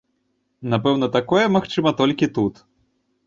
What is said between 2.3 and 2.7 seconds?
тут.